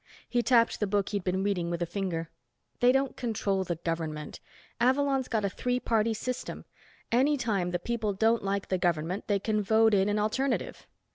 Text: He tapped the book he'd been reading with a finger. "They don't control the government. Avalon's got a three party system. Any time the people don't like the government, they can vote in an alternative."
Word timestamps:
He 0.27 0.41
tapped 0.41 0.79
the 0.79 0.87
book 0.87 1.09
he'd 1.09 1.23
been 1.23 1.43
reading 1.43 1.69
with 1.69 1.79
a 1.79 1.85
finger. 1.85 2.31
"They 2.79 2.91
don't 2.91 3.15
control 3.15 3.63
the 3.63 3.75
government. 3.75 4.39
Avalon's 4.79 5.27
got 5.27 5.45
a 5.45 5.47
three 5.49 5.79
party 5.79 6.15
system. 6.15 6.65
Any 7.11 7.37
time 7.37 7.69
the 7.69 7.77
people 7.77 8.11
don't 8.11 8.43
like 8.43 8.69
the 8.69 8.79
government, 8.79 9.27
they 9.27 9.37
can 9.37 9.61
vote 9.61 9.93
in 9.93 10.09
an 10.09 10.17
alternative." 10.17 10.87